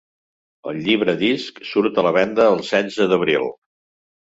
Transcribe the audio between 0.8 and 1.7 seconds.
llibre-disc